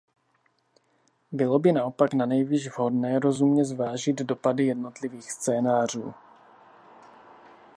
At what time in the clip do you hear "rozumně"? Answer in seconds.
3.19-3.65